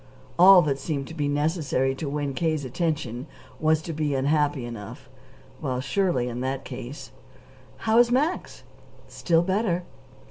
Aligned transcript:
All 0.39 0.63
that 0.63 0.79
seemed 0.79 1.07
to 1.09 1.13
be 1.13 1.27
necessary 1.27 1.93
to 1.93 2.09
win 2.09 2.33
K.'s 2.33 2.65
attention 2.65 3.27
was 3.59 3.83
to 3.83 3.93
be 3.93 4.15
unhappy 4.15 4.65
enough. 4.65 5.07
Well, 5.61 5.79
surely, 5.79 6.27
in 6.27 6.39
that 6.41 6.65
case 6.65 7.11
"How 7.85 7.99
is 7.99 8.09
Max?" 8.09 8.63
"Still 9.07 9.43
better." 9.43 9.83